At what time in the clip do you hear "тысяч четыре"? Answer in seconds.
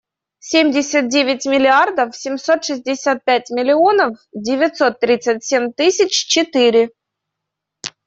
5.73-6.89